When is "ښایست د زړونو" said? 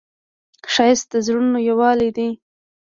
0.73-1.59